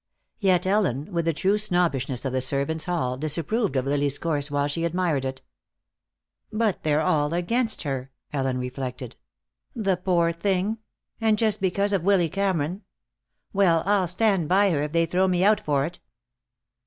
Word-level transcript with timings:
Yet 0.39 0.65
Ellen, 0.65 1.13
with 1.13 1.25
the 1.25 1.31
true 1.33 1.59
snobbishness 1.59 2.25
of 2.25 2.33
the 2.33 2.41
servants' 2.41 2.85
hall, 2.85 3.17
disapproved 3.17 3.75
of 3.75 3.85
Lily's 3.85 4.17
course 4.17 4.49
while 4.49 4.67
she 4.67 4.83
admired 4.83 5.23
it. 5.25 5.43
"But 6.51 6.81
they're 6.81 7.03
all 7.03 7.35
against 7.35 7.83
her," 7.83 8.09
Ellen 8.33 8.57
reflected. 8.57 9.15
"The 9.75 9.97
poor 9.97 10.31
thing! 10.31 10.79
And 11.19 11.37
just 11.37 11.61
because 11.61 11.93
of 11.93 12.03
Willy 12.03 12.29
Cameron. 12.29 12.81
Well, 13.53 13.83
I'll 13.85 14.07
stand 14.07 14.49
by 14.49 14.71
her, 14.71 14.81
if 14.81 14.91
they 14.91 15.05
throw 15.05 15.27
me 15.27 15.43
out 15.43 15.59
for 15.59 15.85
it." 15.85 15.99